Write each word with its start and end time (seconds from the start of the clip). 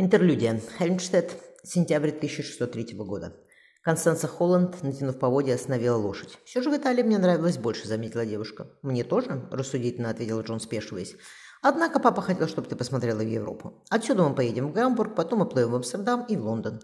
Интерлюдия. 0.00 0.58
Хельмштедт. 0.78 1.36
Сентябрь 1.62 2.08
1603 2.08 2.94
года. 2.94 3.36
Констанца 3.82 4.28
Холланд, 4.28 4.82
натянув 4.82 5.18
поводья, 5.18 5.56
остановила 5.56 5.98
лошадь. 5.98 6.38
«Все 6.46 6.62
же 6.62 6.70
в 6.70 6.74
Италии 6.74 7.02
мне 7.02 7.18
нравилось 7.18 7.58
больше»,— 7.58 7.86
заметила 7.88 8.24
девушка. 8.24 8.70
«Мне 8.80 9.04
тоже?»— 9.04 9.46
рассудительно 9.50 10.08
ответил 10.08 10.40
Джон, 10.40 10.58
спешиваясь. 10.58 11.16
«Однако 11.60 12.00
папа 12.00 12.22
хотел, 12.22 12.48
чтобы 12.48 12.66
ты 12.66 12.76
посмотрела 12.76 13.18
в 13.18 13.28
Европу. 13.28 13.84
Отсюда 13.90 14.22
мы 14.22 14.34
поедем 14.34 14.68
в 14.68 14.72
Гамбург, 14.72 15.14
потом 15.14 15.42
уплывем 15.42 15.72
в 15.72 15.74
Амстердам 15.74 16.24
и 16.24 16.34
в 16.34 16.46
Лондон». 16.46 16.80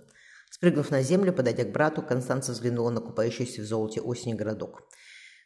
Спрыгнув 0.51 0.91
на 0.91 1.01
землю, 1.01 1.33
подойдя 1.33 1.65
к 1.65 1.73
брату, 1.73 2.03
Констанца 2.03 2.53
взглянула 2.53 2.91
на 2.91 3.01
купающийся 3.01 3.63
в 3.63 3.65
золоте 3.65 4.03
осени 4.03 4.35
городок. 4.35 4.83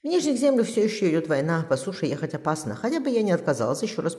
В 0.02 0.06
Нижних 0.06 0.38
землях 0.38 0.66
все 0.66 0.82
еще 0.82 1.10
идет 1.10 1.28
война, 1.28 1.62
по 1.68 1.76
суше 1.76 2.06
ехать 2.06 2.32
опасно, 2.32 2.74
хотя 2.74 3.00
бы 3.00 3.10
я 3.10 3.20
не 3.20 3.32
отказалась 3.32 3.82
еще 3.82 4.00
раз 4.00 4.16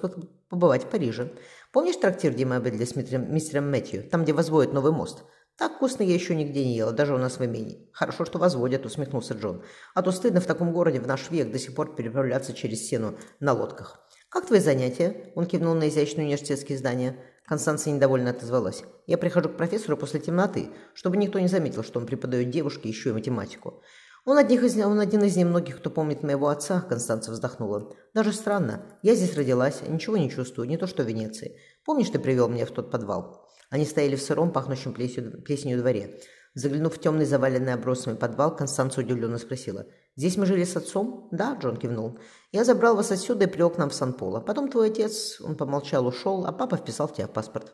побывать 0.50 0.84
в 0.84 0.90
Париже. 0.90 1.34
Помнишь 1.72 1.96
трактир, 1.96 2.34
где 2.34 2.46
мы 2.46 2.58
обедали 2.58 2.86
с 2.86 2.96
мистером, 2.96 3.34
мистером 3.34 3.72
Мэтью, 3.72 4.08
там, 4.08 4.22
где 4.24 4.32
возводят 4.32 4.74
новый 4.74 4.92
мост? 4.92 5.24
Так 5.58 5.78
вкусно 5.78 6.04
я 6.04 6.14
еще 6.14 6.36
нигде 6.36 6.64
не 6.64 6.76
ела, 6.76 6.92
даже 6.92 7.16
у 7.16 7.18
нас 7.18 7.40
в 7.40 7.46
имении. 7.46 7.90
Хорошо, 7.94 8.26
что 8.26 8.38
возводят, 8.38 8.86
усмехнулся 8.86 9.34
Джон. 9.34 9.64
А 9.96 10.04
то 10.04 10.12
стыдно 10.12 10.40
в 10.40 10.46
таком 10.46 10.72
городе 10.72 11.00
в 11.00 11.08
наш 11.08 11.32
век 11.32 11.52
до 11.52 11.58
сих 11.58 11.74
пор 11.74 11.96
переправляться 11.96 12.54
через 12.54 12.88
сену 12.88 13.18
на 13.40 13.54
лодках. 13.54 14.08
«Как 14.30 14.46
твои 14.46 14.60
занятия?» 14.60 15.34
Он 15.36 15.48
кивнул 15.48 15.74
на 15.74 15.90
изящные 15.90 16.26
университетские 16.26 16.78
здания. 16.78 17.18
Констанция 17.46 17.92
недовольно 17.92 18.30
отозвалась. 18.30 18.84
«Я 19.08 19.18
прихожу 19.18 19.50
к 19.50 19.58
профессору 19.58 19.98
после 19.98 20.20
темноты, 20.20 20.70
чтобы 20.94 21.18
никто 21.18 21.40
не 21.40 21.48
заметил, 21.48 21.84
что 21.84 22.00
он 22.00 22.06
преподает 22.06 22.52
девушке 22.52 22.88
еще 22.88 23.10
и 23.10 23.14
математику. 23.14 23.82
Он, 24.24 24.38
одних 24.38 24.64
из, 24.64 24.78
он 24.78 25.00
один 25.00 25.24
из 25.24 25.36
немногих, 25.36 25.78
кто 25.78 25.90
помнит 25.90 26.22
моего 26.22 26.50
отца, 26.50 26.82
Констанция 26.82 27.34
вздохнула. 27.34 27.92
Даже 28.14 28.34
странно. 28.34 28.86
Я 29.02 29.16
здесь 29.16 29.36
родилась, 29.36 29.82
ничего 29.88 30.16
не 30.16 30.30
чувствую, 30.30 30.68
не 30.68 30.78
то 30.78 30.86
что 30.86 31.04
в 31.04 31.08
Венеции. 31.08 31.58
Помнишь, 31.86 32.10
ты 32.10 32.20
привел 32.20 32.48
меня 32.48 32.68
в 32.68 32.72
тот 32.72 32.92
подвал? 32.92 33.50
Они 33.72 33.84
стояли 33.84 34.16
в 34.16 34.22
сыром, 34.22 34.52
пахнущем 34.52 34.94
плесенью, 34.94 35.42
плесенью 35.42 35.80
дворе. 35.80 36.20
Заглянув 36.54 36.96
в 36.96 37.00
темный, 37.00 37.26
заваленный 37.26 37.74
обросами 37.74 38.16
подвал, 38.16 38.56
Констанция 38.56 39.06
удивленно 39.06 39.38
спросила. 39.38 39.88
«Здесь 40.18 40.36
мы 40.36 40.46
жили 40.46 40.66
с 40.66 40.76
отцом?» 40.76 41.30
«Да»,— 41.32 41.58
Джон 41.62 41.78
кивнул. 41.78 42.20
«Я 42.52 42.66
забрал 42.66 42.98
вас 42.98 43.12
отсюда 43.12 43.46
и 43.46 43.48
привел 43.48 43.70
к 43.70 43.78
нам 43.78 43.90
в 43.90 43.94
Сан-Поло. 43.94 44.42
Потом 44.42 44.70
твой 44.70 44.90
отец...» 44.90 45.40
Он 45.40 45.56
помолчал, 45.56 46.06
ушел, 46.06 46.46
а 46.46 46.52
папа 46.52 46.76
вписал 46.76 47.08
в 47.08 47.14
тебя 47.14 47.28
в 47.28 47.32
паспорт. 47.32 47.74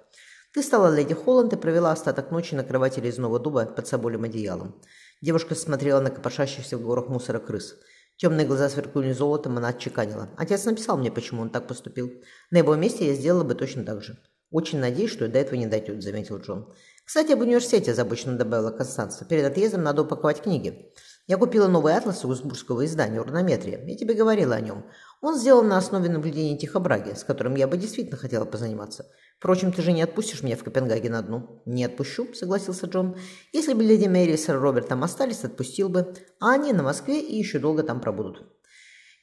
«Ты 0.54 0.62
стала 0.62 0.96
леди 0.96 1.16
Холланд 1.16 1.54
и 1.54 1.58
провела 1.58 1.92
остаток 1.92 2.30
ночи 2.30 2.54
на 2.54 2.64
кровати 2.64 3.00
резного 3.00 3.40
дуба 3.40 3.66
под 3.66 3.88
соболем 3.88 4.24
одеялом. 4.24 4.80
Девушка 5.22 5.56
смотрела 5.56 6.00
на 6.00 6.12
копошащихся 6.12 6.78
в 6.78 6.84
горах 6.84 7.08
мусора 7.10 7.40
крыс. 7.40 7.76
Темные 8.18 8.46
глаза 8.46 8.70
сверкнули 8.70 9.12
золотом, 9.12 9.58
она 9.58 9.70
отчеканила. 9.70 10.30
Отец 10.38 10.66
написал 10.66 10.98
мне, 10.98 11.12
почему 11.12 11.42
он 11.42 11.50
так 11.50 11.68
поступил. 11.68 12.12
На 12.52 12.58
его 12.58 12.76
месте 12.76 13.08
я 13.08 13.16
сделала 13.16 13.44
бы 13.44 13.56
точно 13.56 13.84
так 13.84 14.04
же. 14.04 14.18
«Очень 14.50 14.80
надеюсь, 14.80 15.12
что 15.12 15.28
до 15.28 15.40
этого 15.40 15.56
не 15.56 15.68
дойдет»,— 15.68 16.02
заметил 16.04 16.38
Джон. 16.38 16.74
«Кстати, 17.04 17.32
об 17.32 17.42
университете»,— 17.42 17.94
забычно 17.96 18.38
добавила 18.38 18.72
Констанция. 18.72 19.28
«Перед 19.28 19.46
отъездом 19.46 19.84
надо 19.84 20.04
упаковать 20.04 20.42
книги. 20.42 20.92
Я 21.28 21.36
купила 21.38 21.68
новый 21.68 21.94
атлас 21.94 22.24
Узбургского 22.24 22.86
издания 22.86 23.20
«Урнометрия». 23.20 23.84
Я 23.86 23.98
тебе 23.98 24.14
говорила 24.14 24.56
о 24.56 24.62
нем. 24.62 24.86
Он 25.20 25.38
сделан 25.38 25.68
на 25.68 25.78
основе 25.78 26.10
наблюдений 26.10 26.58
Тихобраги, 26.58 27.16
с 27.16 27.26
которым 27.26 27.56
я 27.56 27.68
бы 27.68 27.76
действительно 27.76 28.16
хотела 28.16 28.46
позаниматься. 28.46 29.06
Впрочем, 29.38 29.74
ты 29.74 29.82
же 29.82 29.92
не 29.92 30.02
отпустишь 30.02 30.42
меня 30.42 30.56
в 30.56 30.64
Копенгаген 30.64 31.16
одну. 31.16 31.62
Не 31.66 31.84
отпущу, 31.84 32.34
согласился 32.34 32.86
Джон. 32.86 33.18
Если 33.52 33.74
бы 33.74 33.84
леди 33.84 34.08
Мэри 34.08 34.32
и 34.32 34.38
сэр 34.38 34.58
Роберт 34.58 34.88
там 34.88 35.04
остались, 35.04 35.44
отпустил 35.44 35.90
бы. 35.90 36.14
А 36.40 36.54
они 36.54 36.72
на 36.72 36.84
Москве 36.84 37.20
и 37.20 37.38
еще 37.38 37.60
долго 37.60 37.84
там 37.84 38.00
пробудут. 38.00 38.46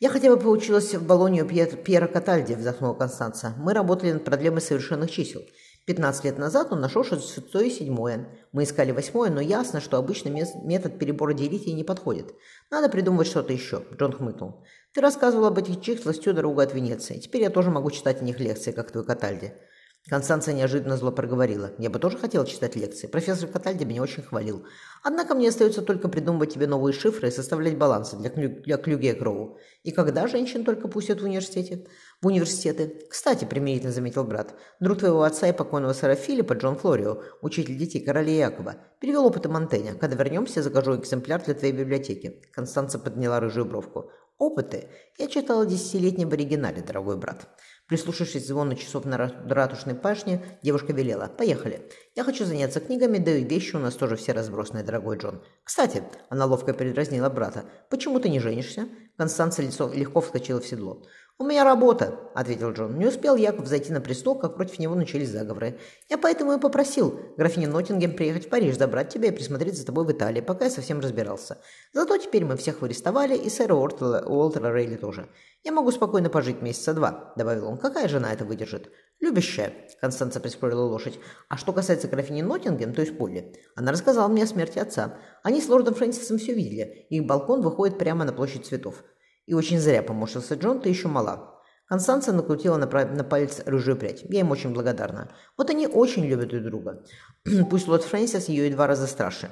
«Я 0.04 0.10
хотя 0.10 0.28
бы 0.28 0.36
поучилась 0.36 0.92
в 0.92 1.06
Болонию 1.06 1.46
Пьер, 1.46 1.76
Пьера 1.76 2.06
Катальди»,– 2.06 2.52
вздохнула 2.58 2.92
Констанция. 2.92 3.54
«Мы 3.56 3.72
работали 3.72 4.12
над 4.12 4.22
проблемой 4.22 4.60
совершенных 4.60 5.10
чисел. 5.10 5.40
15 5.86 6.24
лет 6.24 6.36
назад 6.36 6.72
он 6.72 6.82
нашел 6.82 7.04
шестое 7.04 7.68
и 7.68 7.70
седьмое. 7.70 8.28
Мы 8.52 8.64
искали 8.64 8.92
восьмое, 8.92 9.30
но 9.30 9.40
ясно, 9.40 9.80
что 9.80 9.96
обычный 9.96 10.30
метод 10.62 10.98
перебора 10.98 11.32
делителей 11.32 11.72
не 11.72 11.84
подходит. 11.84 12.34
Надо 12.70 12.90
придумывать 12.90 13.28
что-то 13.28 13.54
еще»,– 13.54 13.82
Джон 13.98 14.12
хмыкнул. 14.12 14.62
Ты 14.94 15.00
рассказывал 15.00 15.46
об 15.46 15.58
этих 15.58 15.80
числах 15.80 16.14
всю 16.14 16.34
дорогу 16.34 16.60
от 16.60 16.72
Венеции. 16.72 17.18
Теперь 17.18 17.42
я 17.42 17.50
тоже 17.50 17.70
могу 17.70 17.90
читать 17.90 18.20
о 18.20 18.24
них 18.24 18.38
лекции, 18.38 18.70
как 18.70 18.92
твой 18.92 19.04
Катальди. 19.04 19.54
Констанция 20.08 20.52
неожиданно 20.52 20.98
зло 20.98 21.10
проговорила. 21.10 21.72
Я 21.78 21.88
бы 21.88 21.98
тоже 21.98 22.18
хотела 22.18 22.46
читать 22.46 22.76
лекции. 22.76 23.06
Профессор 23.06 23.48
Катальди 23.48 23.84
меня 23.84 24.02
очень 24.02 24.22
хвалил. 24.22 24.66
Однако 25.02 25.34
мне 25.34 25.48
остается 25.48 25.80
только 25.80 26.10
придумывать 26.10 26.52
тебе 26.52 26.66
новые 26.66 26.92
шифры 26.92 27.28
и 27.28 27.30
составлять 27.30 27.78
балансы 27.78 28.16
для, 28.16 28.28
клю 28.28 28.50
для 28.50 28.76
Клюге 28.76 29.14
Кроу. 29.14 29.58
И 29.82 29.92
когда 29.92 30.26
женщин 30.26 30.62
только 30.62 30.88
пустят 30.88 31.22
в 31.22 31.24
университете? 31.24 31.86
В 32.20 32.26
университеты. 32.26 33.06
Кстати, 33.08 33.46
примирительно 33.46 33.92
заметил 33.92 34.24
брат, 34.24 34.54
друг 34.78 34.98
твоего 34.98 35.22
отца 35.22 35.48
и 35.48 35.52
покойного 35.54 35.94
сэра 35.94 36.16
Филиппа, 36.16 36.52
Джон 36.52 36.76
Флорио, 36.76 37.22
учитель 37.40 37.78
детей 37.78 38.04
короля 38.04 38.30
Якова, 38.30 38.76
перевел 39.00 39.24
опыты 39.24 39.48
Монтэня. 39.48 39.94
Когда 39.94 40.16
вернемся, 40.16 40.62
закажу 40.62 40.96
экземпляр 40.96 41.42
для 41.42 41.54
твоей 41.54 41.72
библиотеки. 41.72 42.42
Констанция 42.52 42.98
подняла 42.98 43.40
рыжую 43.40 43.64
бровку. 43.64 44.10
Опыты 44.38 44.88
я 45.16 45.28
читала 45.28 45.64
десятилетнем 45.64 46.28
в 46.28 46.32
оригинале, 46.32 46.82
дорогой 46.82 47.16
брат. 47.16 47.46
Прислушавшись 47.86 48.44
к 48.44 48.46
звону 48.46 48.74
часов 48.74 49.04
на 49.04 49.16
ратушной 49.16 49.94
пашне, 49.94 50.58
девушка 50.62 50.92
велела. 50.92 51.28
«Поехали. 51.28 51.88
Я 52.16 52.24
хочу 52.24 52.44
заняться 52.44 52.80
книгами, 52.80 53.18
да 53.18 53.30
и 53.30 53.44
вещи 53.44 53.76
у 53.76 53.78
нас 53.78 53.94
тоже 53.94 54.16
все 54.16 54.32
разбросаны, 54.32 54.82
дорогой 54.82 55.18
Джон. 55.18 55.44
Кстати, 55.62 56.02
она 56.30 56.46
ловко 56.46 56.72
передразнила 56.72 57.28
брата. 57.28 57.64
Почему 57.90 58.18
ты 58.18 58.28
не 58.28 58.40
женишься?» 58.40 58.88
Констанция 59.16 59.66
лицо 59.66 59.92
легко 59.92 60.20
вскочила 60.20 60.60
в 60.60 60.66
седло. 60.66 61.04
«У 61.36 61.42
меня 61.42 61.64
работа»,— 61.64 62.20
ответил 62.34 62.70
Джон. 62.70 62.96
Не 62.96 63.06
успел 63.06 63.34
Яков 63.34 63.66
зайти 63.66 63.92
на 63.92 64.00
престол, 64.00 64.38
как 64.38 64.54
против 64.54 64.78
него 64.78 64.94
начались 64.94 65.30
заговоры. 65.30 65.80
«Я 66.08 66.16
поэтому 66.16 66.52
и 66.52 66.60
попросил 66.60 67.18
графиню 67.36 67.68
Ноттингем 67.70 68.14
приехать 68.14 68.46
в 68.46 68.48
Париж, 68.48 68.78
забрать 68.78 69.08
тебя 69.08 69.28
и 69.28 69.32
присмотреть 69.32 69.76
за 69.76 69.84
тобой 69.84 70.04
в 70.04 70.12
Италии, 70.12 70.40
пока 70.40 70.66
я 70.66 70.70
совсем 70.70 71.00
разбирался. 71.00 71.58
Зато 71.92 72.18
теперь 72.18 72.44
мы 72.44 72.56
всех 72.56 72.84
арестовали, 72.84 73.36
и 73.36 73.50
сэра 73.50 73.74
Уолтера, 73.74 74.24
Уолтера 74.24 74.72
Рейли 74.72 74.94
тоже. 74.94 75.28
Я 75.64 75.72
могу 75.72 75.90
спокойно 75.90 76.30
пожить 76.30 76.62
месяца 76.62 76.94
два»,— 76.94 77.32
добавил 77.36 77.66
он. 77.66 77.78
«Какая 77.78 78.06
жена 78.06 78.32
это 78.32 78.44
выдержит?» 78.44 78.92
«Любящая»,— 79.18 79.72
Констанция 80.00 80.40
прискорила 80.40 80.82
лошадь. 80.82 81.18
«А 81.48 81.56
что 81.56 81.72
касается 81.72 82.06
графини 82.06 82.42
Ноттингем, 82.42 82.94
то 82.94 83.00
есть 83.00 83.18
Полли, 83.18 83.56
она 83.74 83.90
рассказала 83.90 84.28
мне 84.28 84.44
о 84.44 84.46
смерти 84.46 84.78
отца. 84.78 85.18
Они 85.42 85.60
с 85.60 85.68
лордом 85.68 85.94
Фрэнсисом 85.94 86.38
все 86.38 86.54
видели. 86.54 87.06
Их 87.10 87.26
балкон 87.26 87.60
выходит 87.60 87.98
прямо 87.98 88.24
на 88.24 88.32
площадь 88.32 88.66
цветов. 88.66 89.02
И 89.46 89.54
очень 89.54 89.78
зря 89.78 90.02
поморщился 90.02 90.54
Джон, 90.54 90.80
ты 90.80 90.88
еще 90.88 91.08
мала. 91.08 91.62
Констанция 91.86 92.32
накрутила 92.32 92.76
на, 92.78 92.86
на 92.86 93.24
палец 93.24 93.62
рыжую 93.66 93.96
прядь. 93.96 94.22
Я 94.22 94.40
им 94.40 94.50
очень 94.50 94.72
благодарна. 94.72 95.30
Вот 95.58 95.68
они 95.70 95.86
очень 95.86 96.24
любят 96.24 96.48
друг 96.48 96.62
друга. 96.62 97.04
Пусть 97.70 97.88
лорд 97.88 98.04
Фрэнсис 98.04 98.48
ее 98.48 98.68
и 98.68 98.72
два 98.72 98.86
раза 98.86 99.06
старше. 99.06 99.50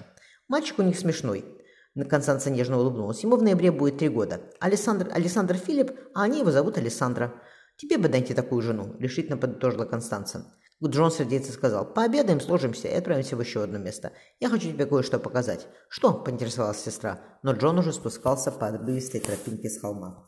Мальчик 0.49 0.79
у 0.79 0.83
них 0.83 0.99
смешной. 0.99 1.45
Констанция 2.09 2.53
нежно 2.53 2.79
улыбнулась. 2.79 3.23
Ему 3.23 3.37
в 3.37 3.43
ноябре 3.43 3.71
будет 3.71 3.99
три 3.99 4.09
года. 4.09 4.41
Александр, 4.61 5.11
Александр 5.13 5.57
Филипп, 5.57 5.93
а 6.15 6.23
они 6.23 6.41
его 6.41 6.51
зовут 6.51 6.79
Александра. 6.79 7.35
Тебе 7.77 7.99
бы 7.99 8.09
найти 8.09 8.33
такую 8.33 8.63
жену, 8.63 8.97
решительно 8.99 9.37
подытожила 9.37 9.85
Констанция. 9.85 10.45
Джон 10.89 11.13
сердечно 11.13 11.53
сказал, 11.53 11.85
пообедаем, 11.85 12.41
сложимся 12.41 12.89
и 12.89 12.95
отправимся 12.95 13.37
в 13.37 13.41
еще 13.41 13.63
одно 13.63 13.79
место. 13.79 14.13
Я 14.41 14.49
хочу 14.49 14.69
тебе 14.69 14.87
кое-что 14.87 15.19
показать. 15.21 15.69
Что? 15.89 16.13
поинтересовалась 16.13 16.81
сестра, 16.81 17.21
но 17.43 17.53
Джон 17.53 17.79
уже 17.79 17.93
спускался 17.93 18.51
по 18.51 18.69
обрывистой 18.69 19.21
тропинке 19.21 19.71
с 19.71 19.81
холма. 19.81 20.19